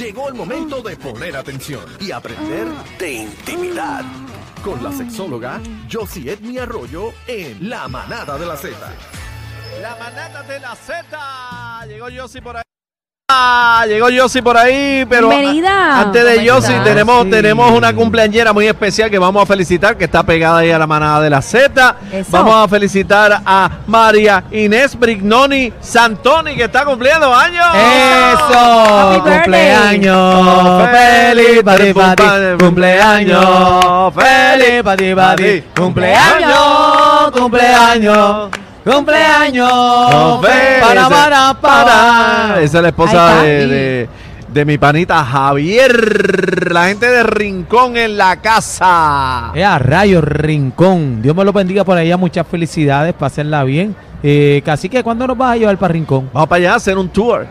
Llegó 0.00 0.30
el 0.30 0.34
momento 0.34 0.80
de 0.80 0.96
poner 0.96 1.36
atención 1.36 1.84
y 2.00 2.10
aprender 2.10 2.66
de 2.98 3.12
intimidad 3.12 4.02
con 4.64 4.82
la 4.82 4.90
sexóloga 4.92 5.60
Josie 5.92 6.32
Edmi 6.32 6.56
Arroyo 6.56 7.12
en 7.26 7.68
La 7.68 7.86
Manada 7.86 8.38
de 8.38 8.46
la 8.46 8.56
Z. 8.56 8.74
La 9.82 9.96
manada 9.96 10.42
de 10.44 10.58
la 10.58 10.74
Z. 10.74 11.86
Llegó 11.86 12.08
Yossi 12.08 12.40
por 12.40 12.56
ahí. 12.56 12.69
Ah, 13.32 13.84
llegó 13.86 14.10
Yossi 14.10 14.42
por 14.42 14.56
ahí, 14.56 15.06
pero 15.08 15.28
Bienvenida. 15.28 16.00
antes 16.00 16.24
de 16.24 16.34
¿Cómo 16.34 16.46
Yossi 16.46 16.72
tenemos, 16.82 17.24
Sí. 17.24 17.30
tenemos 17.30 17.70
una 17.70 17.94
cumpleañera 17.94 18.52
muy 18.52 18.66
especial 18.66 19.08
que 19.08 19.18
vamos 19.20 19.42
a 19.42 19.46
felicitar, 19.46 19.96
que 19.96 20.04
está 20.06 20.24
pegada 20.24 20.58
ahí 20.58 20.70
a 20.72 20.78
la 20.78 20.86
manada 20.88 21.20
de 21.20 21.30
la 21.30 21.40
Z. 21.40 21.94
Eso. 22.12 22.28
Vamos 22.30 22.56
a 22.56 22.68
felicitar 22.68 23.40
a 23.46 23.70
María 23.86 24.42
Inés 24.50 24.98
Brignoni 24.98 25.72
Santoni, 25.80 26.56
que 26.56 26.64
está 26.64 26.84
cumpliendo 26.84 27.32
años. 27.32 27.64
¡Eso! 27.74 29.12
Happy. 29.12 29.30
¡Cumpleaños! 29.30 30.88
¡Feliz 30.90 31.62
para 31.62 31.84
ti, 31.84 31.92
para 31.94 32.16
ti! 32.16 32.64
¡Cumpleaños! 32.64 34.14
¡Feliz 34.14 34.82
para 34.82 34.96
ti, 34.96 35.14
para 35.14 35.36
ti! 35.36 35.64
¡Cumpleaños! 35.76 37.30
¡Cumpleaños! 37.32 38.48
¡Cumpleaños! 38.84 39.70
¡Para, 40.80 41.08
para, 41.08 41.54
para! 41.60 42.60
Esa 42.62 42.78
es 42.78 42.82
la 42.82 42.88
esposa 42.88 43.42
de, 43.42 43.66
de- 43.66 44.08
de 44.48 44.64
mi 44.64 44.78
panita 44.78 45.24
Javier. 45.24 46.72
La 46.72 46.86
gente 46.88 47.08
de 47.08 47.22
Rincón 47.22 47.96
en 47.96 48.16
la 48.18 48.40
casa. 48.40 49.52
¡Eh, 49.54 49.62
a 49.64 49.78
rayo, 49.78 50.20
Rincón! 50.20 51.22
Dios 51.22 51.36
me 51.36 51.44
lo 51.44 51.52
bendiga 51.52 51.84
por 51.84 51.96
allá. 51.96 52.16
Muchas 52.16 52.46
felicidades. 52.46 53.14
Pásenla 53.14 53.62
bien. 53.64 53.94
Eh, 54.22 54.60
Cacique, 54.64 55.02
¿cuándo 55.02 55.26
nos 55.26 55.36
vas 55.38 55.52
a 55.52 55.56
llevar 55.56 55.76
para 55.78 55.92
Rincón? 55.92 56.30
Vamos 56.32 56.48
para 56.48 56.58
allá 56.58 56.72
a 56.72 56.76
hacer 56.76 56.98
un 56.98 57.08
tour. 57.10 57.46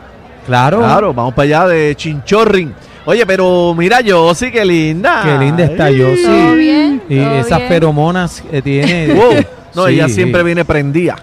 Claro. 0.46 0.80
Claro, 0.80 1.14
vamos 1.14 1.34
para 1.34 1.44
allá 1.46 1.68
de 1.68 1.96
Chinchorrin. 1.96 2.74
Oye, 3.06 3.26
pero 3.26 3.74
mira 3.76 4.02
yo, 4.02 4.36
sí, 4.36 4.52
qué 4.52 4.66
linda. 4.66 5.22
Qué 5.24 5.38
linda 5.38 5.64
está. 5.64 5.90
Yossi. 5.90 6.24
¿Todo 6.26 6.54
bien? 6.56 7.02
Y 7.08 7.18
¿Todo 7.20 7.34
esas 7.36 7.58
bien? 7.60 7.70
feromonas 7.70 8.44
que 8.52 8.62
tiene. 8.62 9.14
Wow. 9.14 9.34
No, 9.76 9.86
Sí. 9.88 9.94
ella 9.94 10.10
siempre 10.10 10.44
viene 10.44 10.66
prendida. 10.66 11.16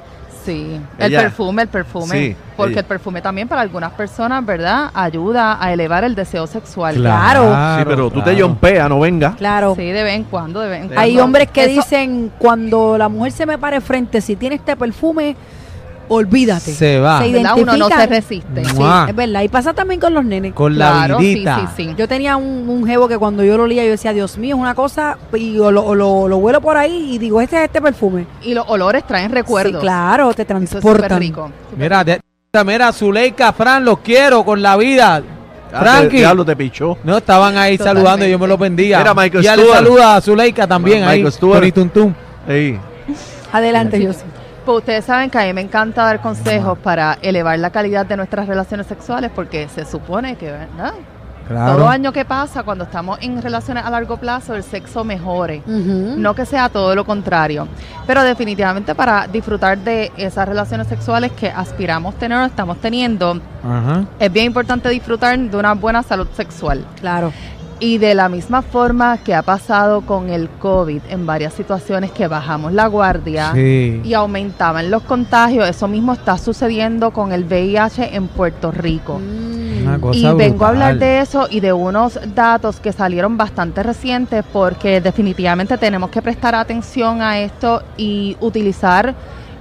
Sí, 0.45 0.81
el 0.99 1.07
Ella- 1.13 1.23
perfume, 1.23 1.63
el 1.63 1.69
perfume. 1.69 2.17
Sí, 2.17 2.37
porque 2.57 2.73
ella. 2.75 2.81
el 2.83 2.87
perfume 2.87 3.21
también 3.21 3.49
para 3.49 3.63
algunas 3.63 3.91
personas, 3.95 4.47
¿verdad? 4.47 4.91
Ayuda 4.95 5.59
a 5.61 5.73
elevar 5.73 6.05
el 6.05 6.15
deseo 6.15 6.47
sexual. 6.47 6.95
Claro. 6.95 7.53
sí, 7.79 7.85
pero 7.85 8.11
tú 8.13 8.23
te 8.23 8.37
yompeas, 8.37 8.89
no 8.89 9.01
venga. 9.01 9.35
Claro. 9.37 9.75
Sí, 9.77 9.83
de 9.87 10.03
vez 10.05 10.15
en 10.15 10.23
cuando, 10.23 10.61
de 10.61 10.69
vez 10.69 10.81
en 10.83 10.87
cuando. 10.87 11.01
Hay 11.01 11.19
hombres 11.19 11.51
que 11.51 11.65
Eso- 11.65 11.73
dicen, 11.83 12.31
cuando 12.39 12.97
la 12.97 13.09
mujer 13.09 13.33
se 13.33 13.45
me 13.45 13.59
pare 13.59 13.81
frente, 13.81 14.21
si 14.21 14.37
tiene 14.37 14.55
este 14.55 14.77
perfume, 14.77 15.35
olvídate. 16.09 16.73
Se 16.73 16.99
va. 16.99 17.23
Se 17.23 17.31
¿verdad? 17.33 17.53
Uno 17.57 17.65
no 17.77 17.89
identifica- 17.89 18.01
se 18.01 18.07
resiste. 18.07 18.65
Sí, 18.65 18.83
es 19.09 19.17
verdad. 19.17 19.43
Y 19.43 19.49
pasa 19.49 19.73
también 19.75 20.01
con 20.01 20.15
los 20.15 20.25
nenes. 20.25 20.53
Con 20.55 20.79
la 20.79 20.91
Claro, 20.93 21.19
sí, 21.19 21.25
vidita. 21.35 21.73
sí, 21.77 21.85
sí. 21.89 21.95
Yo 21.97 22.07
tenía 22.09 22.37
un, 22.37 22.69
un 22.69 22.87
jevo 22.87 23.09
que 23.09 23.19
cuando 23.19 23.43
yo 23.45 23.57
lo 23.57 23.65
olía, 23.65 23.85
yo 23.85 23.91
decía, 23.91 24.13
Dios 24.13 24.39
mío, 24.39 24.57
es 24.57 24.61
una 24.61 24.75
cosa, 24.75 25.19
y 25.35 25.59
o 25.59 25.71
lo, 25.71 25.85
o 25.85 25.95
lo, 25.95 26.29
lo 26.29 26.37
huelo 26.39 26.61
por 26.61 26.77
ahí 26.77 27.15
y 27.15 27.19
digo, 27.19 27.41
este 27.41 27.57
es 27.57 27.63
este 27.65 27.81
perfume. 27.81 28.27
Y 28.43 28.55
los 28.55 28.65
olores 28.69 29.07
traen 29.07 29.33
recuerdos. 29.33 29.75
Sí, 29.75 29.79
claro, 29.81 30.33
te 30.35 30.43
Eso 30.43 30.53
es 30.57 30.69
súper 30.71 30.83
transportan. 30.83 31.19
rico. 31.21 31.51
Mira, 31.77 32.05
de- 32.05 32.21
mira, 32.65 32.93
Zuleika, 32.93 33.53
Fran, 33.53 33.85
los 33.85 33.99
quiero 34.01 34.45
con 34.45 34.63
la 34.63 34.77
vida. 34.77 35.23
Frankie. 35.69 36.09
te- 36.11 36.17
Diablo 36.19 36.45
te 36.45 36.57
pichó. 36.57 36.97
No, 37.05 37.19
estaban 37.19 37.59
ahí 37.59 37.77
Totalmente. 37.77 38.07
saludando, 38.09 38.27
yo 38.27 38.39
me 38.39 38.47
lo 38.47 38.57
bendiga. 38.57 38.99
Mira, 38.99 39.13
Michael 39.15 39.43
ya 39.45 39.57
le 39.57 39.63
Stewart. 39.63 39.79
saluda 39.79 40.17
a 40.17 40.21
Zuleika 40.23 40.67
también 40.67 41.03
Ma- 41.03 41.11
ahí. 41.11 41.19
Michael 41.19 41.33
Stewart. 41.35 41.59
Tony 41.61 41.73
Tuntum. 41.73 42.15
Ey. 42.49 42.79
Adelante, 43.53 44.01
yo 44.03 44.11
Pues 44.67 44.79
ustedes 44.79 45.05
saben 45.05 45.31
que 45.31 45.39
a 45.39 45.45
mí 45.45 45.53
me 45.53 45.61
encanta 45.61 46.03
dar 46.03 46.21
consejos 46.21 46.77
para 46.79 47.19
elevar 47.23 47.57
la 47.57 47.71
calidad 47.71 48.05
de 48.05 48.17
nuestras 48.17 48.49
relaciones 48.49 48.89
sexuales 48.89 49.31
porque 49.33 49.69
se 49.69 49.85
supone 49.85 50.35
que, 50.35 50.51
¿verdad? 50.51 50.93
Todo 51.49 51.89
año 51.89 52.13
que 52.13 52.25
pasa, 52.25 52.65
cuando 52.65 52.83
estamos 52.83 53.21
en 53.23 53.41
relaciones 53.41 53.85
a 53.85 53.91
largo 53.91 54.17
plazo, 54.17 54.57
el 54.57 54.65
sexo 54.65 55.05
mejore. 55.05 55.63
No 55.67 56.35
que 56.35 56.45
sea 56.45 56.69
todo 56.69 56.97
lo 56.97 57.05
contrario, 57.05 57.69
pero 58.09 58.25
definitivamente 58.25 58.97
para 58.97 59.29
disfrutar 59.29 59.79
de 59.79 60.11
esas 60.17 60.49
relaciones 60.49 60.89
sexuales 60.89 61.31
que 61.31 61.49
aspiramos 61.49 62.17
tener 62.17 62.37
o 62.39 62.45
estamos 62.45 62.81
teniendo, 62.81 63.41
es 64.19 64.33
bien 64.33 64.47
importante 64.47 64.89
disfrutar 64.89 65.39
de 65.39 65.57
una 65.57 65.75
buena 65.75 66.03
salud 66.03 66.27
sexual. 66.35 66.85
Claro. 67.01 67.33
Y 67.79 67.99
de 67.99 68.15
la 68.15 68.31
misma 68.31 68.63
forma 68.63 69.19
que 69.19 69.35
ha 69.35 69.43
pasado 69.43 70.01
con 70.01 70.31
el 70.31 70.49
COVID 70.49 71.03
en 71.11 71.27
varias 71.27 71.53
situaciones 71.53 72.11
que 72.11 72.27
bajamos 72.27 72.73
la 72.73 72.87
guardia 72.87 73.53
Sí. 73.53 74.01
y 74.03 74.15
aumentaban 74.15 74.91
los 74.91 75.03
contagios, 75.03 75.69
eso 75.69 75.87
mismo 75.87 76.15
está 76.15 76.39
sucediendo 76.39 77.11
con 77.11 77.33
el 77.33 77.45
VIH 77.45 78.17
en 78.17 78.29
Puerto 78.29 78.71
Rico. 78.71 79.21
Una 79.83 79.99
cosa 79.99 80.19
Y 80.19 80.35
vengo 80.35 80.65
a 80.65 80.69
hablar 80.71 80.99
de 80.99 81.21
eso 81.21 81.49
y 81.51 81.61
de 81.61 81.73
unos 81.75 82.19
datos 82.35 82.81
que 82.81 82.93
salieron 82.93 83.37
bastante 83.37 83.83
recientes 83.83 84.43
porque 84.53 85.03
definitivamente 85.03 85.77
tenemos 85.77 86.09
que 86.11 86.23
prestar 86.23 86.55
atención 86.55 87.21
a 87.21 87.39
esto 87.41 87.83
y 87.99 88.37
utilizar 88.41 89.15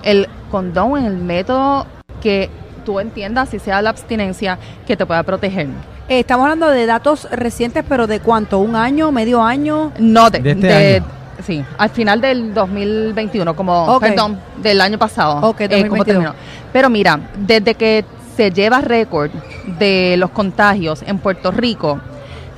el 0.04 0.28
condón 0.50 0.98
en 0.98 1.06
el 1.06 1.18
método 1.18 1.86
que 2.22 2.50
tú 2.86 3.00
entiendas, 3.00 3.50
si 3.50 3.60
sea 3.60 3.82
la 3.82 3.90
abstinencia, 3.90 4.58
que 4.88 4.96
te 4.96 5.06
pueda 5.06 5.22
proteger. 5.24 5.68
Eh, 6.08 6.20
estamos 6.20 6.44
hablando 6.44 6.70
de 6.70 6.86
datos 6.86 7.28
recientes, 7.32 7.84
pero 7.88 8.06
¿de 8.06 8.20
cuánto? 8.20 8.60
¿Un 8.60 8.76
año? 8.76 9.12
¿Medio 9.12 9.42
año? 9.44 9.92
No, 9.98 10.30
de, 10.30 10.38
De 10.40 10.52
este 10.52 10.68
de- 10.68 10.96
año. 10.98 11.06
Sí, 11.46 11.62
al 11.78 11.90
final 11.90 12.22
del 12.22 12.54
2021, 12.54 13.56
como, 13.58 14.00
perdón, 14.00 14.40
del 14.62 14.80
año 14.82 14.98
pasado. 14.98 15.46
Ok, 15.50 15.60
eh, 15.62 15.68
como 15.68 15.80
2022. 15.98 16.06
terminó. 16.06 16.34
Pero 16.72 16.90
mira, 16.90 17.20
desde 17.38 17.76
que 17.76 18.06
se 18.38 18.52
lleva 18.52 18.80
récord 18.82 19.32
de 19.80 20.16
los 20.18 20.30
contagios 20.30 21.04
en 21.06 21.18
Puerto 21.20 21.52
Rico, 21.52 22.00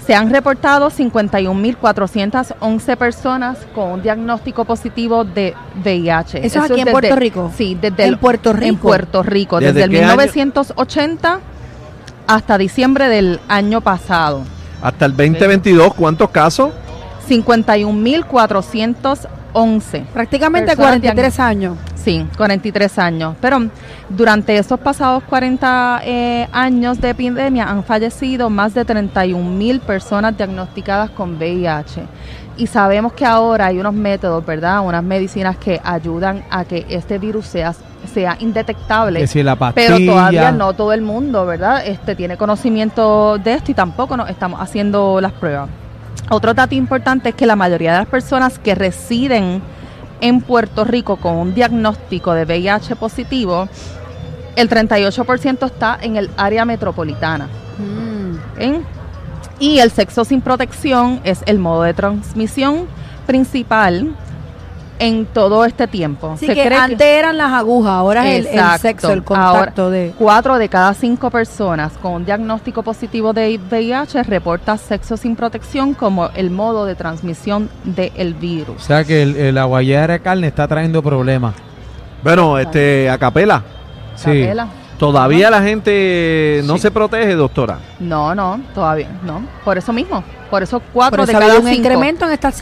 se 0.05 0.13
han 0.13 0.29
reportado 0.29 0.91
51.411 0.91 2.95
personas 2.97 3.57
con 3.73 3.93
un 3.93 4.01
diagnóstico 4.03 4.63
positivo 4.63 5.23
de 5.23 5.55
VIH. 5.83 6.45
¿Eso 6.45 6.59
es 6.59 6.65
aquí 6.71 6.79
en 6.79 6.85
desde- 6.85 6.91
Puerto 6.91 7.15
Rico? 7.15 7.51
Sí, 7.57 7.75
desde 7.81 8.03
¿En 8.03 8.09
el- 8.09 8.19
Puerto 8.19 8.53
Rico? 8.53 8.67
En 8.69 8.77
Puerto 8.77 9.23
Rico, 9.23 9.59
¿Desde 9.59 9.73
desde, 9.73 9.85
el 9.85 9.89
qué 9.91 10.03
año? 10.05 10.13
1980 12.27 12.27
hasta 12.27 12.57
diciembre 12.57 13.09
del 13.09 13.39
año 13.47 13.81
pasado. 13.81 14.43
Hasta 14.81 15.05
el 15.05 15.15
2022, 15.15 15.93
¿cuántos 15.93 16.29
casos? 16.29 16.71
51.411. 17.27 20.05
Prácticamente 20.13 20.67
Personas 20.67 20.99
43 20.99 21.39
años. 21.39 21.77
Sí, 21.95 22.23
43 22.37 22.99
años. 22.99 23.35
Pero 23.41 23.69
durante 24.09 24.55
esos 24.57 24.79
pasados 24.79 25.23
40 25.23 26.01
eh, 26.05 26.47
años 26.51 27.01
de 27.01 27.09
epidemia 27.09 27.69
han 27.69 27.83
fallecido 27.83 28.49
más 28.49 28.73
de 28.73 28.85
31 28.85 29.49
mil 29.49 29.81
personas 29.81 30.37
diagnosticadas 30.37 31.09
con 31.09 31.35
VIH. 31.37 32.03
Y 32.57 32.67
sabemos 32.67 33.13
que 33.13 33.25
ahora 33.25 33.65
hay 33.67 33.79
unos 33.79 33.93
métodos, 33.93 34.45
¿verdad? 34.45 34.85
Unas 34.85 35.03
medicinas 35.03 35.55
que 35.57 35.79
ayudan 35.83 36.43
a 36.49 36.65
que 36.65 36.85
este 36.89 37.19
virus 37.19 37.45
sea, 37.47 37.73
sea 38.05 38.37
indetectable. 38.39 39.19
Que 39.19 39.27
si 39.27 39.43
la 39.43 39.55
pastilla. 39.55 39.95
Pero 39.95 40.11
todavía 40.11 40.51
no 40.51 40.73
todo 40.73 40.93
el 40.93 41.01
mundo, 41.01 41.45
¿verdad? 41.45 41.85
Este 41.85 42.15
tiene 42.15 42.37
conocimiento 42.37 43.37
de 43.37 43.53
esto 43.53 43.71
y 43.71 43.73
tampoco 43.73 44.17
nos 44.17 44.29
estamos 44.29 44.61
haciendo 44.61 45.19
las 45.21 45.31
pruebas. 45.33 45.69
Otro 46.29 46.53
dato 46.53 46.75
importante 46.75 47.29
es 47.29 47.35
que 47.35 47.45
la 47.45 47.55
mayoría 47.55 47.93
de 47.93 47.99
las 47.99 48.07
personas 48.07 48.59
que 48.59 48.75
residen 48.75 49.61
en 50.19 50.41
Puerto 50.41 50.83
Rico 50.83 51.17
con 51.17 51.35
un 51.35 51.53
diagnóstico 51.53 52.33
de 52.33 52.45
VIH 52.45 52.95
positivo, 52.95 53.69
el 54.55 54.69
38% 54.69 55.65
está 55.65 55.97
en 56.01 56.17
el 56.17 56.29
área 56.37 56.65
metropolitana. 56.65 57.47
Mm. 57.77 58.81
Y 59.59 59.79
el 59.79 59.91
sexo 59.91 60.25
sin 60.25 60.41
protección 60.41 61.21
es 61.23 61.43
el 61.45 61.59
modo 61.59 61.83
de 61.83 61.93
transmisión 61.93 62.87
principal 63.25 64.15
en 64.99 65.25
todo 65.27 65.63
este 65.65 65.87
tiempo. 65.87 66.31
Así 66.31 66.45
Se 66.47 66.53
que 66.55 66.61
cree 66.65 66.69
que- 66.77 66.83
antes 66.83 67.07
eran 67.07 67.37
las 67.37 67.51
agujas, 67.53 67.91
ahora 67.93 68.27
es 68.31 68.47
el, 68.47 68.79
sexo, 68.79 69.11
el 69.11 69.23
contacto 69.23 69.89
de... 69.89 70.13
Cuatro 70.17 70.57
de 70.57 70.69
cada 70.69 70.93
cinco 70.93 71.29
personas 71.29 71.93
con 72.01 72.13
un 72.13 72.25
diagnóstico 72.25 72.81
positivo 72.83 73.33
de 73.33 73.59
VIH 73.69 74.23
reporta 74.23 74.77
sexo 74.77 75.17
sin 75.17 75.35
protección 75.35 75.93
como 75.93 76.29
el 76.35 76.49
modo 76.49 76.85
de 76.85 76.95
transmisión 76.95 77.69
del 77.83 78.33
O 78.35 78.39
virus. 78.39 78.83
sea 78.83 79.03
que 79.03 79.21
el, 79.23 79.35
el- 79.35 79.55
la 79.55 79.65
guayera 79.65 80.13
de 80.13 80.19
carne 80.21 80.47
está 80.47 80.67
trayendo 80.67 81.03
problemas. 81.03 81.53
Bueno, 82.23 82.57
este, 82.57 83.09
a 83.09 83.17
capela. 83.17 83.63
Sí. 84.15 84.25
Capela. 84.41 84.67
Todavía 84.97 85.49
la 85.51 85.61
gente 85.61 86.61
no 86.65 86.75
Sí. 86.75 86.81
se 86.81 86.91
protege, 86.91 87.35
doctora. 87.35 87.77
No, 87.99 88.33
no, 88.33 88.59
todavía 88.73 89.07
no. 89.23 89.41
Por 89.63 89.77
eso 89.77 89.93
mismo. 89.93 90.23
Por 90.49 90.63
eso 90.63 90.81
cuatro 90.93 91.17
Por 91.19 91.25
de 91.27 91.33
eso 91.33 91.39
cada 91.41 91.53
un 91.59 91.65
cinco. 91.65 91.75
incremento 91.75 92.25
en 92.25 92.31
estas 92.31 92.59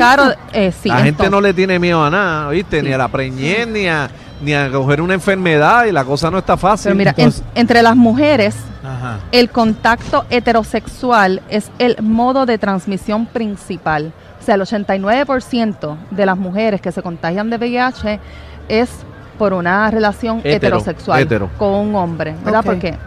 eh, 0.52 0.72
sí, 0.82 0.90
la 0.90 0.98
gente 1.00 1.30
no 1.30 1.40
le 1.40 1.54
tiene 1.54 1.78
miedo 1.80 2.04
a 2.04 2.10
nada, 2.10 2.50
¿viste? 2.50 2.82
Ni 2.82 2.92
a 2.92 2.98
la 2.98 3.08
preñez, 3.08 3.68
ni 3.68 3.88
a, 3.88 4.10
ni 4.42 4.54
a 4.54 4.70
coger 4.72 5.02
una 5.02 5.14
enfermedad 5.14 5.86
y 5.86 5.92
la 5.92 6.04
cosa 6.04 6.30
no 6.32 6.40
está 6.40 6.58
fácil. 6.58 6.92
Pero 6.92 6.98
mira, 6.98 7.14
en- 7.18 7.32
entre 7.54 7.82
las 7.84 7.96
mujeres, 7.96 8.56
Ajá. 8.84 9.20
el 9.32 9.50
contacto 9.50 10.26
heterosexual 10.30 11.42
es 11.50 11.70
el 11.80 11.96
modo 12.02 12.46
de 12.46 12.58
transmisión 12.58 13.28
principal. 13.28 14.12
O 14.42 14.44
sea, 14.46 14.56
el 14.56 14.62
89% 14.62 15.96
de 16.12 16.26
las 16.26 16.38
mujeres 16.38 16.82
que 16.82 16.92
se 16.92 17.02
contagian 17.02 17.50
de 17.50 17.58
VIH 17.58 18.20
es 18.68 18.90
por 19.36 19.54
una 19.54 19.90
relación 19.92 20.40
Hetero, 20.40 20.56
heterosexual 20.56 21.22
hetero. 21.22 21.50
con 21.58 21.74
un 21.74 21.96
hombre, 21.96 22.36
¿verdad? 22.44 22.62
Ok. 22.62 22.66
Porque 22.66 22.98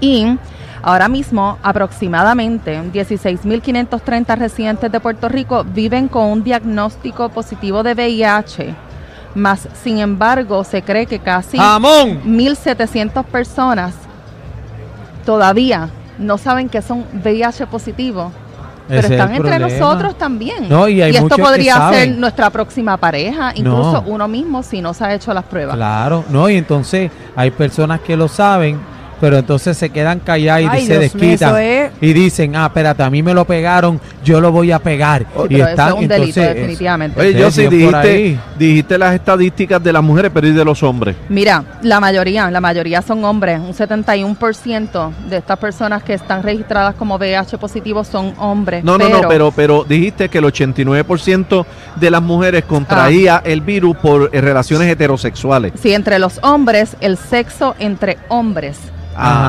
y 0.00 0.38
Ahora 0.82 1.08
mismo, 1.08 1.58
aproximadamente 1.62 2.80
16.530 2.80 4.38
residentes 4.38 4.90
de 4.90 4.98
Puerto 4.98 5.28
Rico 5.28 5.62
viven 5.64 6.08
con 6.08 6.26
un 6.26 6.42
diagnóstico 6.42 7.28
positivo 7.28 7.82
de 7.82 7.92
VIH. 7.92 8.74
Más, 9.34 9.68
sin 9.82 9.98
embargo, 9.98 10.64
se 10.64 10.82
cree 10.82 11.04
que 11.06 11.18
casi 11.18 11.58
1.700 11.58 13.24
personas 13.24 13.94
todavía 15.26 15.90
no 16.18 16.38
saben 16.38 16.68
que 16.68 16.80
son 16.80 17.04
VIH 17.12 17.66
positivos 17.66 18.32
pero 18.90 19.08
están 19.08 19.34
entre 19.34 19.58
nosotros 19.58 20.16
también. 20.18 20.68
y, 20.88 21.00
esto 21.00 21.36
podría 21.36 21.90
ser 21.90 22.10
nuestra 22.10 22.50
próxima 22.50 22.96
pareja, 22.96 23.52
incluso 23.54 24.02
uno 24.06 24.28
mismo 24.28 24.62
si 24.62 24.82
no 24.82 24.92
se 24.94 25.04
ha 25.04 25.14
hecho 25.14 25.32
las 25.32 25.44
pruebas. 25.44 25.76
Claro, 25.76 26.24
no, 26.28 26.48
y 26.50 26.56
entonces 26.56 27.10
hay 27.36 27.50
personas 27.50 28.00
que 28.00 28.16
lo 28.16 28.28
saben 28.28 28.78
pero 29.20 29.36
entonces 29.36 29.76
se 29.76 29.90
quedan 29.90 30.18
callados 30.20 30.78
y 30.78 30.86
se 30.86 30.98
desquitan 30.98 31.54
y 32.00 32.12
dicen, 32.12 32.56
ah, 32.56 32.66
espérate, 32.66 33.02
a 33.02 33.10
mí 33.10 33.22
me 33.22 33.34
lo 33.34 33.44
pegaron, 33.44 34.00
yo 34.24 34.40
lo 34.40 34.52
voy 34.52 34.72
a 34.72 34.78
pegar. 34.78 35.26
y 35.48 35.60
está, 35.60 35.88
es 35.88 35.94
un 35.94 36.08
delito, 36.08 36.40
definitivamente. 36.40 37.20
Oye, 37.20 37.34
yo 37.34 37.50
sí 37.50 37.66
dijiste, 37.66 38.38
dijiste 38.58 38.98
las 38.98 39.14
estadísticas 39.14 39.82
de 39.82 39.92
las 39.92 40.02
mujeres, 40.02 40.30
pero 40.32 40.46
¿y 40.46 40.52
de 40.52 40.64
los 40.64 40.82
hombres? 40.82 41.16
Mira, 41.28 41.64
la 41.82 42.00
mayoría, 42.00 42.50
la 42.50 42.60
mayoría 42.60 43.02
son 43.02 43.24
hombres. 43.24 43.60
Un 43.60 43.74
71% 43.74 45.12
de 45.28 45.36
estas 45.36 45.58
personas 45.58 46.02
que 46.02 46.14
están 46.14 46.42
registradas 46.42 46.94
como 46.94 47.16
VIH 47.16 47.58
positivo 47.58 48.04
son 48.04 48.34
hombres. 48.38 48.84
No, 48.84 48.98
no, 48.98 49.08
no, 49.08 49.22
pero, 49.28 49.50
pero 49.50 49.84
dijiste 49.84 50.28
que 50.28 50.38
el 50.38 50.44
89% 50.44 51.66
de 51.96 52.10
las 52.10 52.22
mujeres 52.22 52.64
contraía 52.64 53.36
ah. 53.36 53.42
el 53.44 53.60
virus 53.60 53.96
por 53.96 54.30
eh, 54.32 54.40
relaciones 54.40 54.88
heterosexuales. 54.88 55.72
Sí, 55.80 55.92
entre 55.92 56.18
los 56.18 56.38
hombres, 56.42 56.96
el 57.00 57.16
sexo 57.16 57.74
entre 57.78 58.18
hombres 58.28 58.78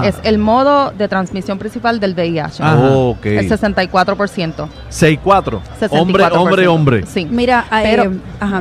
es 0.03 0.15
el 0.23 0.37
modo 0.37 0.91
de 0.91 1.07
transmisión 1.07 1.57
principal 1.57 1.99
del 1.99 2.13
VIH. 2.13 2.63
Ah, 2.63 3.13
el 3.23 3.49
64%. 3.49 4.60
64. 4.89 5.61
Hombre, 5.91 6.23
hombre, 6.25 6.67
hombre. 6.67 7.05
Sí. 7.05 7.27
Mira, 7.29 7.65
pero 7.69 8.03
eh, 8.03 8.11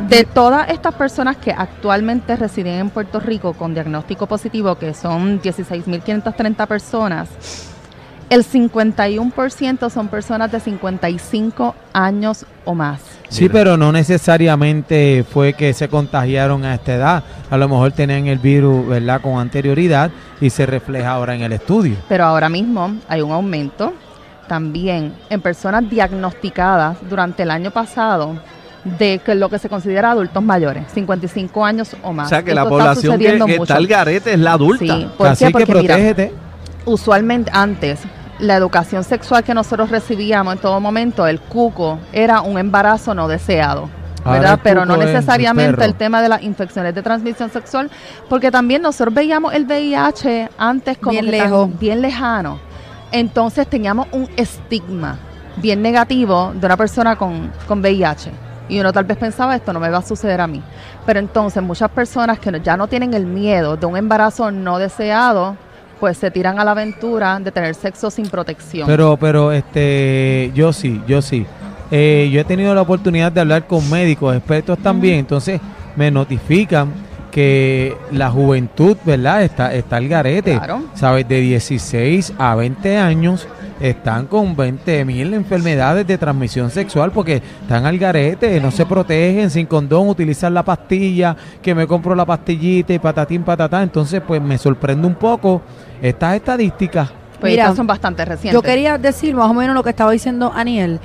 de 0.08 0.24
todas 0.24 0.68
estas 0.70 0.94
personas 0.94 1.36
que 1.36 1.50
actualmente 1.50 2.36
residen 2.36 2.74
en 2.74 2.90
Puerto 2.90 3.20
Rico 3.20 3.52
con 3.54 3.74
diagnóstico 3.74 4.26
positivo, 4.26 4.76
que 4.76 4.94
son 4.94 5.40
16.530 5.40 6.66
personas, 6.66 7.28
el 8.30 8.44
51% 8.44 9.90
son 9.90 10.06
personas 10.06 10.52
de 10.52 10.60
55 10.60 11.74
años 11.92 12.46
o 12.64 12.74
más. 12.74 13.00
Sí, 13.28 13.48
pero 13.48 13.76
no 13.76 13.90
necesariamente 13.90 15.24
fue 15.28 15.52
que 15.52 15.72
se 15.72 15.88
contagiaron 15.88 16.64
a 16.64 16.74
esta 16.74 16.94
edad. 16.94 17.24
A 17.50 17.56
lo 17.56 17.68
mejor 17.68 17.90
tenían 17.90 18.28
el 18.28 18.38
virus, 18.38 18.86
¿verdad?, 18.86 19.20
con 19.20 19.38
anterioridad 19.38 20.12
y 20.40 20.50
se 20.50 20.64
refleja 20.64 21.10
ahora 21.10 21.34
en 21.34 21.42
el 21.42 21.52
estudio. 21.52 21.96
Pero 22.08 22.24
ahora 22.24 22.48
mismo 22.48 22.94
hay 23.08 23.20
un 23.20 23.32
aumento 23.32 23.94
también 24.50 25.14
en 25.28 25.40
personas 25.40 25.88
diagnosticadas 25.88 26.96
durante 27.08 27.44
el 27.44 27.52
año 27.52 27.70
pasado 27.70 28.36
de 28.98 29.20
que 29.24 29.36
lo 29.36 29.48
que 29.48 29.60
se 29.60 29.68
considera 29.68 30.10
adultos 30.10 30.42
mayores, 30.42 30.90
55 30.92 31.64
años 31.64 31.96
o 32.02 32.12
más. 32.12 32.26
O 32.26 32.30
sea, 32.30 32.42
que 32.42 32.52
la 32.52 32.68
población 32.68 33.16
que, 33.16 33.54
está 33.54 33.76
al 33.76 33.86
garete 33.86 34.32
es 34.32 34.40
la 34.40 34.54
adulta. 34.54 34.96
Sí, 34.96 35.08
Así 35.20 35.52
que 35.52 35.66
protégete. 35.66 36.32
usualmente 36.84 37.48
antes 37.54 38.00
la 38.40 38.56
educación 38.56 39.04
sexual 39.04 39.44
que 39.44 39.54
nosotros 39.54 39.88
recibíamos 39.88 40.54
en 40.54 40.58
todo 40.58 40.80
momento, 40.80 41.28
el 41.28 41.38
cuco, 41.38 42.00
era 42.12 42.40
un 42.40 42.58
embarazo 42.58 43.14
no 43.14 43.28
deseado. 43.28 43.88
¿verdad? 44.24 44.58
Pero 44.64 44.84
no 44.84 44.96
necesariamente 44.96 45.84
el 45.84 45.94
tema 45.94 46.20
de 46.22 46.28
las 46.28 46.42
infecciones 46.42 46.92
de 46.92 47.02
transmisión 47.02 47.50
sexual, 47.50 47.88
porque 48.28 48.50
también 48.50 48.82
nosotros 48.82 49.14
veíamos 49.14 49.54
el 49.54 49.64
VIH 49.64 50.50
antes 50.58 50.98
como 50.98 51.12
bien, 51.12 51.30
lejos. 51.30 51.78
bien 51.78 52.02
lejano. 52.02 52.69
Entonces 53.12 53.66
teníamos 53.66 54.06
un 54.12 54.28
estigma 54.36 55.18
bien 55.56 55.82
negativo 55.82 56.52
de 56.54 56.66
una 56.66 56.76
persona 56.76 57.16
con, 57.16 57.50
con 57.66 57.80
VIH. 57.80 58.30
Y 58.68 58.78
uno 58.78 58.92
tal 58.92 59.04
vez 59.04 59.16
pensaba, 59.16 59.56
esto 59.56 59.72
no 59.72 59.80
me 59.80 59.90
va 59.90 59.98
a 59.98 60.02
suceder 60.02 60.40
a 60.40 60.46
mí. 60.46 60.62
Pero 61.04 61.18
entonces 61.18 61.62
muchas 61.62 61.90
personas 61.90 62.38
que 62.38 62.60
ya 62.62 62.76
no 62.76 62.86
tienen 62.86 63.14
el 63.14 63.26
miedo 63.26 63.76
de 63.76 63.84
un 63.86 63.96
embarazo 63.96 64.50
no 64.52 64.78
deseado, 64.78 65.56
pues 65.98 66.16
se 66.16 66.30
tiran 66.30 66.58
a 66.60 66.64
la 66.64 66.70
aventura 66.70 67.38
de 67.40 67.50
tener 67.50 67.74
sexo 67.74 68.10
sin 68.10 68.28
protección. 68.28 68.86
Pero, 68.86 69.16
pero, 69.16 69.50
este, 69.52 70.52
yo 70.54 70.72
sí, 70.72 71.02
yo 71.06 71.20
sí. 71.20 71.44
Eh, 71.90 72.30
yo 72.32 72.40
he 72.40 72.44
tenido 72.44 72.72
la 72.74 72.82
oportunidad 72.82 73.32
de 73.32 73.40
hablar 73.40 73.66
con 73.66 73.88
médicos, 73.90 74.36
expertos 74.36 74.78
también, 74.78 75.18
entonces 75.18 75.60
me 75.96 76.08
notifican 76.10 76.92
que 77.30 77.96
la 78.12 78.30
juventud, 78.30 78.96
¿verdad? 79.04 79.42
Está, 79.42 79.74
está 79.74 79.96
al 79.96 80.08
garete, 80.08 80.56
claro. 80.56 80.82
¿sabes? 80.94 81.28
De 81.28 81.40
16 81.40 82.34
a 82.38 82.54
20 82.54 82.96
años 82.98 83.46
están 83.80 84.26
con 84.26 84.54
20 84.54 85.04
mil 85.04 85.32
enfermedades 85.32 86.06
de 86.06 86.18
transmisión 86.18 86.70
sexual 86.70 87.12
porque 87.12 87.42
están 87.62 87.86
al 87.86 87.98
garete, 87.98 88.60
no 88.60 88.70
se 88.70 88.84
protegen 88.84 89.50
sin 89.50 89.66
condón, 89.66 90.08
utilizan 90.08 90.52
la 90.52 90.62
pastilla, 90.62 91.34
que 91.62 91.74
me 91.74 91.86
compro 91.86 92.14
la 92.14 92.26
pastillita 92.26 92.92
y 92.92 92.98
patatín 92.98 93.42
patatá. 93.42 93.82
Entonces, 93.82 94.20
pues 94.26 94.42
me 94.42 94.58
sorprende 94.58 95.06
un 95.06 95.14
poco 95.14 95.62
estas 96.02 96.36
estadísticas. 96.36 97.10
Pues 97.40 97.52
Mira, 97.52 97.74
son 97.74 97.86
bastante 97.86 98.22
recientes. 98.24 98.52
Yo 98.52 98.60
quería 98.60 98.98
decir 98.98 99.34
más 99.34 99.50
o 99.50 99.54
menos 99.54 99.74
lo 99.74 99.82
que 99.82 99.90
estaba 99.90 100.10
diciendo 100.10 100.52
Aniel. 100.54 101.00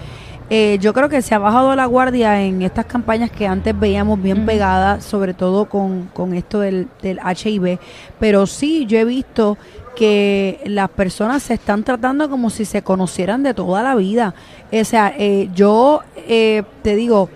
Eh, 0.49 0.77
yo 0.79 0.93
creo 0.93 1.09
que 1.09 1.21
se 1.21 1.33
ha 1.33 1.39
bajado 1.39 1.75
la 1.75 1.85
guardia 1.87 2.41
en 2.43 2.61
estas 2.61 2.85
campañas 2.85 3.31
que 3.31 3.47
antes 3.47 3.77
veíamos 3.77 4.21
bien 4.21 4.45
pegadas, 4.45 5.03
sobre 5.03 5.33
todo 5.33 5.65
con, 5.65 6.05
con 6.13 6.33
esto 6.35 6.59
del, 6.59 6.87
del 7.01 7.19
HIV, 7.19 7.79
pero 8.19 8.45
sí 8.45 8.85
yo 8.85 8.99
he 8.99 9.05
visto 9.05 9.57
que 9.95 10.61
las 10.65 10.89
personas 10.89 11.41
se 11.41 11.55
están 11.55 11.83
tratando 11.83 12.29
como 12.29 12.49
si 12.49 12.65
se 12.65 12.83
conocieran 12.83 13.41
de 13.41 13.53
toda 13.53 13.81
la 13.81 13.95
vida. 13.95 14.35
O 14.71 14.83
sea, 14.83 15.13
eh, 15.17 15.49
yo 15.55 16.01
eh, 16.15 16.63
te 16.83 16.95
digo, 16.95 17.29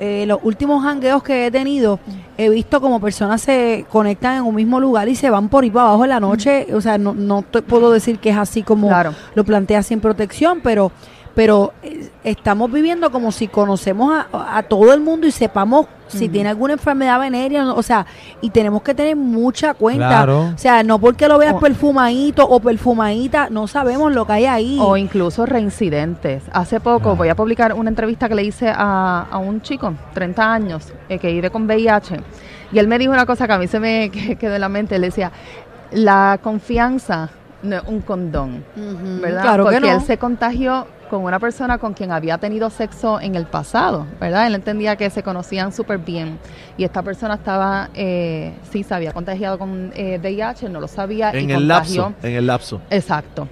eh, 0.00 0.24
los 0.26 0.40
últimos 0.42 0.84
hangueos 0.84 1.22
que 1.22 1.46
he 1.46 1.50
tenido, 1.50 2.00
he 2.36 2.48
visto 2.48 2.80
como 2.80 3.00
personas 3.00 3.42
se 3.42 3.86
conectan 3.90 4.38
en 4.38 4.42
un 4.42 4.54
mismo 4.54 4.80
lugar 4.80 5.08
y 5.08 5.14
se 5.14 5.30
van 5.30 5.48
por 5.48 5.64
ahí 5.64 5.70
para 5.70 5.88
abajo 5.88 6.04
en 6.04 6.10
la 6.10 6.20
noche. 6.20 6.66
O 6.74 6.80
sea, 6.80 6.98
no, 6.98 7.14
no 7.14 7.42
te 7.42 7.62
puedo 7.62 7.92
decir 7.92 8.18
que 8.18 8.30
es 8.30 8.36
así 8.36 8.62
como 8.62 8.90
lo 9.34 9.44
plantea 9.44 9.82
sin 9.82 10.00
protección, 10.00 10.60
pero 10.62 10.90
pero 11.36 11.74
eh, 11.82 12.08
estamos 12.24 12.72
viviendo 12.72 13.12
como 13.12 13.30
si 13.30 13.46
conocemos 13.46 14.24
a, 14.32 14.62
todo 14.62 14.94
el 14.94 15.00
mundo 15.00 15.26
y 15.26 15.30
sepamos 15.30 15.86
si 16.08 16.30
tiene 16.30 16.48
alguna 16.48 16.72
enfermedad 16.72 17.20
venérea, 17.20 17.72
o 17.72 17.82
sea, 17.82 18.06
y 18.40 18.48
tenemos 18.48 18.80
que 18.80 18.94
tener 18.94 19.16
mucha 19.16 19.74
cuenta. 19.74 20.24
O 20.24 20.56
sea, 20.56 20.82
no 20.82 20.98
porque 20.98 21.28
lo 21.28 21.36
veas 21.36 21.54
perfumadito 21.54 22.48
o 22.48 22.58
perfumadita, 22.58 23.50
no 23.50 23.66
sabemos 23.66 24.14
lo 24.14 24.26
que 24.26 24.32
hay 24.32 24.46
ahí. 24.46 24.78
O 24.80 24.96
incluso 24.96 25.44
reincidentes. 25.44 26.42
Hace 26.52 26.80
poco 26.80 27.16
voy 27.16 27.28
a 27.28 27.34
publicar 27.34 27.74
una 27.74 27.90
entrevista 27.90 28.30
que 28.30 28.34
le 28.34 28.44
hice 28.44 28.70
a, 28.74 29.26
a 29.30 29.36
un 29.36 29.60
chico, 29.60 29.92
30 30.14 30.52
años, 30.52 30.92
eh, 31.10 31.18
que 31.18 31.30
vive 31.30 31.50
con 31.50 31.66
VIH, 31.66 32.18
y 32.72 32.78
él 32.78 32.88
me 32.88 32.98
dijo 32.98 33.12
una 33.12 33.26
cosa 33.26 33.46
que 33.46 33.52
a 33.52 33.58
mí 33.58 33.66
se 33.66 33.78
me 33.78 34.10
quedó 34.40 34.54
en 34.54 34.60
la 34.62 34.70
mente, 34.70 34.98
le 34.98 35.08
decía, 35.08 35.32
la 35.90 36.38
confianza 36.42 37.28
no 37.62 37.76
es 37.76 37.82
un 37.86 38.00
condón, 38.00 38.64
¿verdad? 39.20 39.42
Claro 39.42 39.64
Porque 39.64 39.80
que 39.80 39.90
él 39.90 40.00
se 40.00 40.16
contagió 40.16 40.86
con 41.08 41.22
una 41.22 41.38
persona 41.38 41.78
con 41.78 41.94
quien 41.94 42.12
había 42.12 42.38
tenido 42.38 42.70
sexo 42.70 43.20
en 43.20 43.34
el 43.34 43.46
pasado, 43.46 44.06
¿verdad? 44.20 44.46
Él 44.46 44.54
entendía 44.54 44.96
que 44.96 45.08
se 45.10 45.22
conocían 45.22 45.72
súper 45.72 45.98
bien 45.98 46.38
y 46.76 46.84
esta 46.84 47.02
persona 47.02 47.34
estaba, 47.34 47.90
eh, 47.94 48.52
sí, 48.70 48.82
se 48.82 48.94
había 48.94 49.12
contagiado 49.12 49.58
con 49.58 49.92
eh, 49.94 50.18
VIH, 50.20 50.68
no 50.68 50.80
lo 50.80 50.88
sabía. 50.88 51.30
En 51.30 51.50
el 51.50 51.68
lapso, 51.68 52.12
en 52.22 52.32
el 52.34 52.46
lapso. 52.46 52.80
Exacto. 52.90 53.48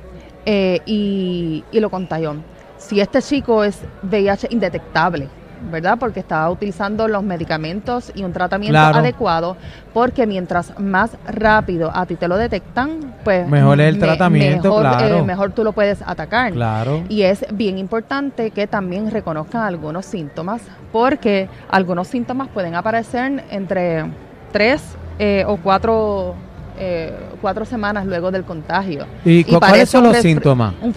Eh, 0.46 0.80
y, 0.86 1.64
y 1.72 1.80
lo 1.80 1.90
contagió. 1.90 2.36
Si 2.76 3.00
este 3.00 3.22
chico 3.22 3.64
es 3.64 3.80
VIH 4.02 4.48
indetectable, 4.50 5.28
¿verdad? 5.70 5.96
Porque 5.98 6.20
estaba 6.20 6.50
utilizando 6.50 7.08
los 7.08 7.22
medicamentos 7.22 8.12
y 8.14 8.24
un 8.24 8.32
tratamiento 8.32 8.78
adecuado, 8.78 9.56
porque 9.92 10.26
mientras 10.26 10.78
más 10.78 11.16
rápido 11.26 11.90
a 11.94 12.06
ti 12.06 12.16
te 12.16 12.28
lo 12.28 12.36
detectan, 12.36 13.14
pues 13.24 13.48
mejor 13.48 13.80
es 13.80 13.88
el 13.88 13.98
tratamiento, 13.98 14.68
mejor, 14.68 14.82
claro. 14.82 15.18
Eh, 15.18 15.22
mejor 15.22 15.52
tú 15.52 15.64
lo 15.64 15.72
puedes 15.72 16.02
atacar. 16.02 16.52
Claro. 16.52 17.04
Y 17.08 17.22
es 17.22 17.44
bien 17.52 17.78
importante 17.78 18.50
que 18.50 18.66
también 18.66 19.10
reconozcan 19.10 19.62
algunos 19.62 20.06
síntomas, 20.06 20.62
porque 20.92 21.48
algunos 21.70 22.08
síntomas 22.08 22.48
pueden 22.48 22.74
aparecer 22.74 23.44
entre 23.50 24.04
tres 24.52 24.82
eh, 25.18 25.44
o 25.46 25.56
cuatro 25.56 26.34
eh, 26.78 27.12
cuatro 27.40 27.64
semanas 27.64 28.04
luego 28.04 28.30
del 28.30 28.44
contagio. 28.44 29.06
¿Y, 29.24 29.44
cuáles 29.44 29.88
son 29.88 30.04
los 30.04 30.16
síntomas? 30.16 30.74
Un 30.82 30.92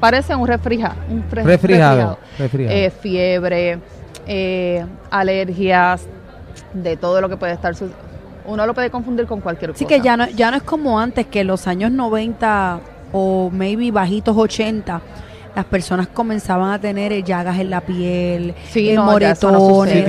parece 0.00 0.34
un, 0.34 0.46
refrija, 0.46 0.94
un 1.10 1.24
refrigerado, 1.30 2.18
fiebre, 3.02 3.78
eh, 4.28 4.84
alergias, 5.10 6.06
de 6.72 6.96
todo 6.96 7.20
lo 7.20 7.28
que 7.28 7.36
puede 7.36 7.54
estar 7.54 7.74
uno 8.44 8.66
lo 8.66 8.74
puede 8.74 8.90
confundir 8.90 9.26
con 9.26 9.40
cualquier 9.40 9.72
cosa. 9.72 9.78
Sí 9.78 9.84
que 9.84 10.00
ya 10.00 10.16
no, 10.16 10.26
ya 10.28 10.50
no 10.50 10.56
es 10.56 10.62
como 10.62 10.98
antes 10.98 11.26
que 11.26 11.40
en 11.40 11.48
los 11.48 11.66
años 11.66 11.92
90 11.92 12.80
o 13.12 13.50
maybe 13.52 13.90
bajitos 13.90 14.36
80 14.36 15.02
las 15.54 15.64
personas 15.64 16.06
comenzaban 16.06 16.70
a 16.70 16.78
tener 16.78 17.24
llagas 17.24 17.58
en 17.58 17.70
la 17.70 17.80
piel, 17.80 18.54
sí, 18.70 18.94
moretones. 18.96 20.06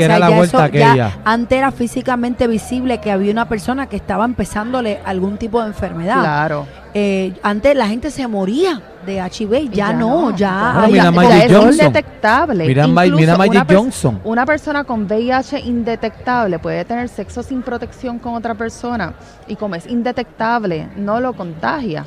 ya 0.71 1.19
antes 1.25 1.57
era 1.57 1.71
físicamente 1.71 2.47
visible 2.47 2.99
que 2.99 3.11
había 3.11 3.31
una 3.31 3.49
persona 3.49 3.88
que 3.88 3.95
estaba 3.95 4.25
empezándole 4.25 4.99
algún 5.05 5.38
tipo 5.38 5.59
de 5.61 5.69
enfermedad. 5.69 6.19
Claro. 6.19 6.67
Eh, 6.93 7.34
antes 7.43 7.75
la 7.75 7.88
gente 7.88 8.10
se 8.12 8.27
moría 8.27 8.81
de 9.05 9.17
HIV, 9.19 9.69
ya, 9.72 9.93
no, 9.93 10.36
ya, 10.36 10.72
Bueno, 10.75 10.88
mira 10.89 11.03
ya- 11.05 11.12
Magic 11.12 11.31
ya 11.31 11.43
es 11.46 11.51
Johnson. 11.55 11.74
indetectable. 11.88 12.67
Mira, 12.67 12.88
mira 12.88 13.38
Magic 13.38 13.51
una 13.53 13.65
Johnson. 13.77 14.22
Una 14.24 14.46
persona 14.46 14.84
con 14.84 15.05
VIH 15.05 15.60
indetectable 15.62 16.60
puede 16.60 16.84
tener 16.86 17.08
sexo 17.10 17.43
sin 17.43 17.62
protección 17.62 18.19
con 18.19 18.34
otra 18.36 18.55
persona 18.55 19.13
y 19.48 19.55
como 19.55 19.75
es 19.75 19.88
indetectable, 19.88 20.88
no 20.96 21.19
lo 21.19 21.34
contagia. 21.34 22.05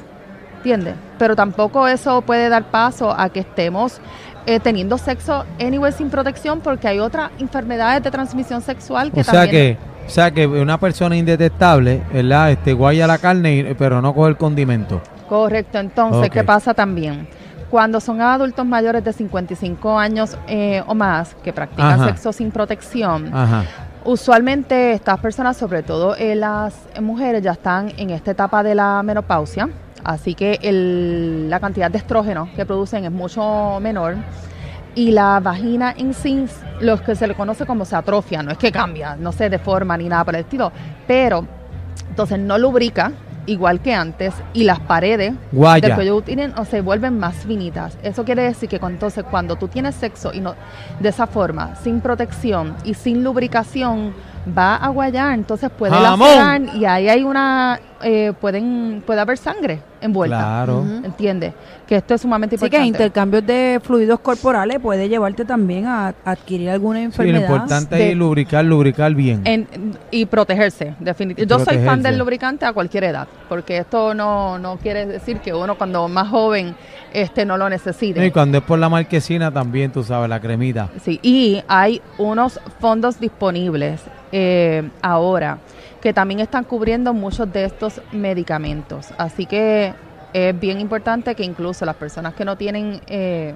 ¿Entiendes? 0.59 0.95
Pero 1.19 1.35
tampoco 1.35 1.89
eso 1.89 2.21
puede 2.23 2.49
dar 2.49 2.65
paso 2.71 3.11
a 3.11 3.29
que 3.31 3.41
estemos 3.41 4.01
eh, 4.47 4.61
teniendo 4.61 4.97
sexo 4.99 5.45
anyway 5.61 5.93
sin 5.93 6.09
protección 6.09 6.61
porque 6.61 6.87
hay 6.89 6.99
otras 7.01 7.31
enfermedades 7.41 8.03
de 8.05 8.11
transmisión 8.13 8.63
sexual 8.63 9.11
que 9.11 9.21
O 9.21 9.25
sea 9.25 9.43
también... 9.43 9.77
que, 9.77 9.92
o 10.07 10.11
sea 10.11 10.31
que 10.31 10.47
una 10.47 10.79
persona 10.79 11.17
indetectable, 11.17 12.03
¿verdad? 12.13 12.51
Este 12.53 12.73
guaya 12.73 13.07
la 13.07 13.19
carne, 13.19 13.75
pero 13.79 14.03
no 14.03 14.15
coge 14.15 14.31
el 14.31 14.37
condimento. 14.37 15.01
Correcto, 15.29 15.79
entonces. 15.79 16.31
¿qué 16.31 16.45
pasa 16.45 16.75
también? 16.75 17.27
Cuando 17.71 18.01
son 18.01 18.21
adultos 18.21 18.67
mayores 18.67 19.03
de 19.03 19.13
55 19.15 19.99
años 19.99 20.37
eh, 20.47 20.83
o 20.87 20.95
más 20.95 21.35
que 21.43 21.53
practican 21.55 21.93
Ajá. 21.93 22.05
sexo 22.09 22.31
sin 22.33 22.51
protección, 22.51 23.31
Ajá. 23.35 23.65
usualmente 24.05 24.93
estas 24.93 25.19
personas, 25.21 25.57
sobre 25.57 25.83
todo 25.83 26.15
eh, 26.17 26.35
las 26.35 26.75
mujeres, 27.01 27.43
ya 27.43 27.53
están 27.53 27.91
en 27.97 28.11
esta 28.11 28.33
etapa 28.33 28.63
de 28.63 28.75
la 28.75 29.03
menopausia, 29.03 29.71
así 30.05 30.35
que 30.35 30.59
el- 30.63 31.49
la 31.49 31.61
cantidad 31.61 31.91
de 31.91 31.97
estrógeno 31.97 32.51
que 32.55 32.67
producen 32.67 33.07
es 33.07 33.11
mucho 33.11 33.79
menor 33.81 34.17
y 34.95 35.11
la 35.11 35.41
vagina 35.41 35.95
en 35.97 36.15
sí, 36.15 36.47
lo 36.81 37.03
que 37.03 37.15
se 37.15 37.27
le 37.27 37.35
conoce 37.35 37.67
como 37.67 37.85
se 37.85 37.97
atrofia, 37.97 38.43
no 38.43 38.51
es 38.51 38.59
que 38.59 38.71
cambia, 38.71 39.17
no 39.17 39.33
se 39.33 39.49
deforma 39.49 39.97
ni 39.97 40.09
nada 40.09 40.25
por 40.25 40.35
el 40.35 40.43
estilo, 40.43 40.73
pero 41.07 41.47
entonces 42.09 42.39
no 42.39 42.59
lubrica 42.59 43.13
igual 43.47 43.81
que 43.81 43.93
antes 43.95 44.35
y 44.53 44.65
las 44.65 44.79
paredes 44.81 45.35
Guaya. 45.51 45.89
del 45.89 45.97
cuello 45.97 46.23
o 46.57 46.65
se 46.65 46.81
vuelven 46.81 47.19
más 47.19 47.37
finitas. 47.37 47.99
Eso 48.03 48.25
quiere 48.25 48.43
decir 48.43 48.69
que 48.69 48.77
entonces 48.77 49.25
cuando 49.29 49.57
tú 49.57 49.69
tienes 49.69 49.95
sexo 49.95 50.33
y 50.33 50.41
no 50.41 50.55
de 51.01 51.09
esa 51.09 51.27
forma, 51.27 51.75
sin 51.77 52.01
protección 52.01 52.77
y 52.85 52.95
sin 52.95 53.25
lubricación, 53.25 54.15
va 54.47 54.77
a 54.77 54.89
guayar, 54.89 55.35
entonces 55.35 55.71
puede 55.71 55.99
lacerar 55.99 56.63
y 56.75 56.85
ahí 56.85 57.09
hay 57.09 57.23
una 57.23 57.81
eh, 58.03 58.33
pueden 58.41 59.03
puede 59.07 59.21
haber 59.21 59.39
sangre 59.39 59.81
envuelta. 60.01 60.37
Claro. 60.39 60.85
¿Entiendes? 61.05 61.55
Que 61.87 61.97
esto 61.97 62.15
es 62.15 62.21
sumamente 62.21 62.57
Así 62.57 62.63
que 62.69 62.77
importante. 62.77 62.89
intercambios 63.05 63.47
de 63.47 63.81
fluidos 63.83 64.19
corporales 64.21 64.81
puede 64.81 65.09
llevarte 65.09 65.45
también 65.45 65.87
a, 65.87 66.15
adquirir 66.25 66.71
alguna 66.71 66.99
Sí, 66.99 67.03
lo 67.05 67.07
enfermedad. 67.11 67.41
importante 67.43 67.97
de- 67.97 68.11
es 68.11 68.17
lubricar, 68.17 68.65
lubricar 68.65 69.15
bien. 69.15 69.43
En- 69.45 69.69
y 70.11 70.27
protegerse, 70.27 70.95
definitivamente. 70.99 71.47
Yo 71.47 71.65
soy 71.65 71.85
fan 71.85 72.03
del 72.03 72.19
lubricante 72.19 72.65
a 72.67 72.73
cualquier 72.73 73.05
edad, 73.05 73.29
porque 73.49 73.79
esto 73.79 74.15
no, 74.15 74.59
no 74.59 74.77
quiere 74.79 75.07
decir 75.07 75.39
que 75.39 75.55
uno 75.55 75.77
cuando 75.79 76.09
más 76.09 76.29
joven 76.29 76.75
este 77.13 77.45
no 77.45 77.57
lo 77.59 77.69
necesite. 77.69 78.25
y 78.25 78.31
cuando 78.31 78.59
es 78.59 78.65
por 78.65 78.79
la 78.79 78.89
marquesina 78.89 79.51
también, 79.53 79.93
tú 79.93 80.03
sabes, 80.03 80.29
la 80.31 80.41
cremita. 80.41 80.89
Sí, 81.05 81.21
y 81.23 81.63
hay 81.69 82.01
unos 82.19 82.59
fondos 82.81 83.21
disponibles 83.21 84.01
eh, 84.33 84.89
ahora 85.03 85.59
que 86.03 86.13
también 86.13 86.41
están 86.41 86.65
cubriendo 86.65 87.15
muchos 87.15 87.51
de 87.53 87.65
estos 87.65 88.03
medicamentos. 88.11 89.09
Así 89.17 89.47
que 89.47 89.95
es 90.33 90.59
bien 90.59 90.81
importante 90.81 91.35
que 91.35 91.45
incluso 91.45 91.85
las 91.85 91.95
personas 91.95 92.35
que 92.35 92.45
no 92.45 92.57
tienen 92.57 93.01
eh, 93.07 93.55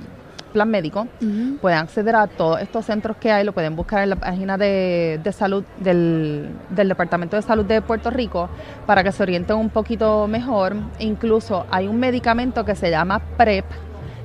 plan 0.53 0.71
médico 0.71 1.09
Ujú. 1.21 1.59
pueden 1.61 1.79
acceder 1.79 2.15
a 2.15 2.29
todos 2.29 2.61
estos 2.61 2.87
centros 2.87 3.17
que 3.17 3.33
hay, 3.33 3.45
lo 3.45 3.53
pueden 3.53 3.75
buscar 3.75 4.05
en 4.05 4.11
la 4.11 4.17
página 4.17 4.57
de, 4.57 5.21
de 5.23 5.33
salud 5.33 5.65
del, 5.81 6.51
del 6.71 6.89
Departamento 6.89 7.35
de 7.37 7.43
Salud 7.43 7.65
de 7.65 7.83
Puerto 7.83 8.11
Rico 8.11 8.49
para 8.87 9.03
que 9.03 9.11
se 9.11 9.23
orienten 9.23 9.57
un 9.57 9.71
poquito 9.71 10.29
mejor. 10.29 10.77
Incluso 11.01 11.67
hay 11.71 11.89
un 11.89 11.99
medicamento 11.99 12.65
que 12.65 12.77
se 12.77 12.91
llama 12.91 13.21
PrEP 13.37 13.65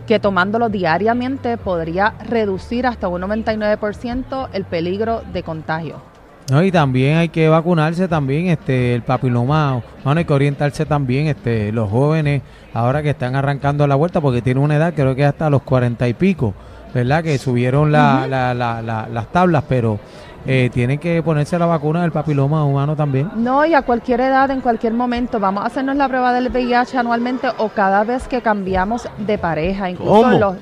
que 0.05 0.19
tomándolo 0.19 0.69
diariamente 0.69 1.57
podría 1.57 2.13
reducir 2.27 2.85
hasta 2.85 3.07
un 3.07 3.21
99% 3.21 4.49
el 4.53 4.65
peligro 4.65 5.23
de 5.33 5.41
contagio. 5.41 6.10
No, 6.51 6.61
y 6.61 6.69
también 6.69 7.17
hay 7.17 7.29
que 7.29 7.47
vacunarse 7.47 8.09
también, 8.09 8.47
este, 8.47 8.93
el 8.93 9.03
papiloma, 9.03 9.81
bueno, 10.03 10.19
hay 10.19 10.25
que 10.25 10.33
orientarse 10.33 10.85
también, 10.85 11.27
este, 11.27 11.71
los 11.71 11.89
jóvenes, 11.89 12.41
ahora 12.73 13.01
que 13.01 13.11
están 13.11 13.37
arrancando 13.37 13.87
la 13.87 13.95
vuelta, 13.95 14.19
porque 14.19 14.41
tienen 14.41 14.61
una 14.61 14.75
edad, 14.75 14.93
creo 14.93 15.15
que 15.15 15.23
hasta 15.23 15.49
los 15.49 15.61
cuarenta 15.61 16.09
y 16.09 16.13
pico, 16.13 16.53
¿verdad? 16.93 17.23
Que 17.23 17.37
subieron 17.37 17.93
la, 17.93 18.27
la- 18.27 18.53
la- 18.53 18.81
la- 18.81 19.07
las 19.07 19.27
tablas, 19.31 19.63
pero 19.69 19.97
eh, 20.45 20.69
tienen 20.73 20.99
que 20.99 21.23
ponerse 21.23 21.57
la 21.57 21.67
vacuna 21.67 22.01
del 22.01 22.11
papiloma 22.11 22.65
humano 22.65 22.97
también. 22.97 23.29
No, 23.37 23.65
y 23.65 23.73
a 23.73 23.83
cualquier 23.83 24.19
edad, 24.19 24.51
en 24.51 24.59
cualquier 24.59 24.93
momento, 24.93 25.39
vamos 25.39 25.63
a 25.63 25.67
hacernos 25.67 25.95
la 25.95 26.09
prueba 26.09 26.33
del 26.33 26.49
VIH 26.49 26.97
anualmente 26.97 27.47
o 27.59 27.69
cada 27.69 28.03
vez 28.03 28.27
que 28.27 28.41
cambiamos 28.41 29.07
de 29.25 29.37
pareja, 29.37 29.89
incluso 29.89 30.11
¿Cómo? 30.11 30.37
los 30.37 30.55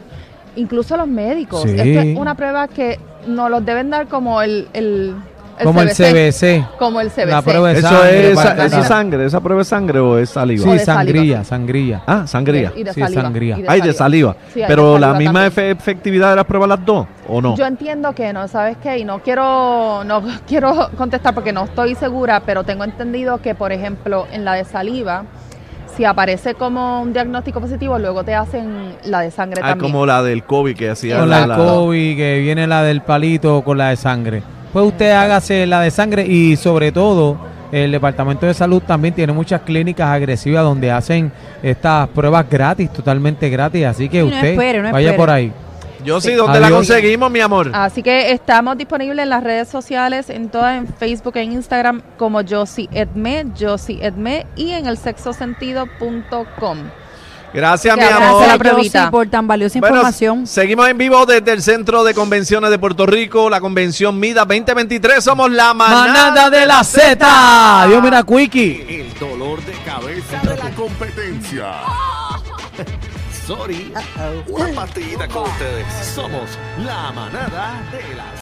incluso 0.55 0.97
los 0.97 1.07
médicos. 1.07 1.61
Sí. 1.63 1.69
Esto 1.69 1.81
es 2.01 2.17
una 2.17 2.35
prueba 2.35 2.67
que 2.67 2.99
nos 3.25 3.49
los 3.49 3.65
deben 3.65 3.89
dar 3.89 4.07
como 4.07 4.41
el, 4.41 4.67
el, 4.73 5.15
Como 5.63 5.81
el 5.81 5.89
CBC. 5.89 6.65
Como 6.77 7.01
el 7.01 7.09
CBC. 7.09 7.25
La 7.27 7.41
prueba 7.41 7.69
de 7.73 7.79
¿Eso 7.79 7.87
sangre 7.89 8.31
es, 8.31 8.39
tratar. 8.39 8.83
sangre? 8.85 9.25
¿Esa 9.25 9.39
prueba 9.41 9.61
es 9.61 9.67
sangre 9.67 9.99
o 9.99 10.17
es 10.17 10.29
saliva? 10.29 10.63
Sí, 10.63 10.69
de 10.71 10.79
sangría, 10.79 11.43
sangría. 11.43 12.01
Ah, 12.07 12.25
sangría. 12.27 12.71
Y 12.75 12.83
de 12.83 12.93
Sí, 12.93 13.01
saliva, 13.01 13.21
sangría. 13.21 13.59
y 13.59 13.65
Ay, 13.67 13.81
de 13.81 13.93
saliva. 13.93 14.35
Sí, 14.53 14.59
hay 14.61 14.61
de 14.63 14.67
Pero 14.67 14.97
la 14.97 15.13
misma 15.13 15.49
también. 15.49 15.71
efectividad 15.71 16.29
de 16.31 16.35
las 16.37 16.45
pruebas 16.45 16.69
las 16.69 16.85
dos, 16.85 17.07
¿o 17.27 17.41
no? 17.41 17.55
Yo 17.55 17.65
entiendo 17.65 18.13
que 18.13 18.31
no, 18.33 18.47
¿sabes 18.47 18.77
qué? 18.81 18.97
Y 18.99 19.03
no 19.05 19.19
quiero, 19.19 20.03
no 20.05 20.21
quiero 20.47 20.89
contestar 20.97 21.33
porque 21.33 21.51
no 21.53 21.65
estoy 21.65 21.95
segura, 21.95 22.41
pero 22.45 22.63
tengo 22.63 22.83
entendido 22.83 23.39
que, 23.41 23.55
por 23.55 23.71
ejemplo, 23.71 24.27
en 24.31 24.45
la 24.45 24.53
de 24.53 24.65
saliva, 24.65 25.23
si 25.97 26.05
aparece 26.05 26.53
como 26.53 27.01
un 27.01 27.11
diagnóstico 27.11 27.59
positivo, 27.59 27.99
luego 27.99 28.23
te 28.23 28.33
hacen 28.33 28.95
la 29.03 29.19
de 29.19 29.31
sangre 29.31 29.59
Ah, 29.63 29.69
también. 29.71 29.91
como 29.91 30.05
la 30.05 30.23
del 30.23 30.43
COVID 30.43 30.75
que 30.77 30.89
hacía 30.91 31.19
Con 31.19 31.29
la- 31.29 31.55
COVID, 31.57 32.15
que 32.15 32.39
viene 32.39 32.67
la 32.67 32.83
del 32.83 33.01
palito 33.01 33.61
con 33.63 33.77
la 33.77 33.89
de 33.89 33.97
sangre. 33.97 34.41
Pues 34.73 34.85
usted 34.85 35.11
hágase 35.11 35.65
la 35.65 35.81
de 35.81 35.91
sangre 35.91 36.25
y 36.27 36.55
sobre 36.55 36.91
todo 36.91 37.37
el 37.71 37.91
Departamento 37.91 38.45
de 38.45 38.53
Salud 38.53 38.81
también 38.85 39.13
tiene 39.13 39.33
muchas 39.33 39.61
clínicas 39.61 40.07
agresivas 40.09 40.63
donde 40.63 40.91
hacen 40.91 41.31
estas 41.61 42.07
pruebas 42.09 42.49
gratis, 42.49 42.91
totalmente 42.91 43.49
gratis. 43.49 43.85
Así 43.85 44.09
que 44.09 44.21
Sí, 44.21 44.27
no 44.27 44.35
usted 44.35 44.47
espere, 44.51 44.81
no 44.81 44.91
vaya 44.91 45.09
espere. 45.09 45.17
por 45.17 45.29
ahí. 45.29 45.51
Yo 46.03 46.21
sí, 46.21 46.29
Sí. 46.29 46.35
¿dónde 46.35 46.59
la 46.61 46.69
conseguimos, 46.69 47.29
mi 47.29 47.41
amor? 47.41 47.71
Así 47.73 48.01
que 48.01 48.31
estamos 48.31 48.77
disponibles 48.77 49.21
en 49.23 49.29
las 49.29 49.43
redes 49.43 49.67
sociales, 49.67 50.29
en 50.29 50.47
todas, 50.49 50.77
en 50.77 50.87
Facebook 50.87 51.35
e 51.35 51.43
Instagram, 51.43 52.01
como 52.17 52.39
Josie 52.47 52.87
Edme, 52.93 53.45
Josie 53.59 53.99
Edme, 54.05 54.45
y 54.55 54.71
en 54.71 54.85
el 54.87 54.97
sexosentido.com. 54.97 56.77
Gracias, 57.53 57.97
mi 57.97 58.03
amor. 58.03 58.19
la 58.19 58.27
Gracias, 58.29 58.57
pruebita. 58.59 58.99
Josie, 58.99 59.11
por 59.11 59.27
tan 59.27 59.47
valiosa 59.47 59.79
Bueno, 59.79 59.95
información. 59.97 60.45
seguimos 60.47 60.87
en 60.87 60.97
vivo 60.97 61.25
desde 61.25 61.51
el 61.51 61.61
Centro 61.61 62.03
de 62.03 62.13
Convenciones 62.13 62.69
de 62.69 62.77
Puerto 62.79 63.05
Rico, 63.05 63.49
la 63.49 63.59
convención 63.59 64.19
MIDA 64.19 64.45
2023. 64.45 65.23
Somos 65.23 65.49
la 65.51 65.73
manada, 65.73 66.05
Manada 66.07 66.49
de 66.49 66.65
la 66.65 66.83
Z. 66.83 67.85
Dios 67.87 68.03
mira, 68.03 68.23
Quickie. 68.23 68.85
El 69.01 69.19
dolor 69.19 69.59
de 69.65 69.73
cabeza 69.85 70.39
de 70.43 70.57
la 70.57 70.69
competencia. 70.75 71.71
Sorry. 73.47 73.91
Una 74.47 74.67
partida 74.75 75.27
con 75.27 75.43
ustedes. 75.43 75.85
Somos 76.13 76.49
la 76.85 77.11
manada 77.11 77.81
de 77.91 78.15
la 78.15 78.37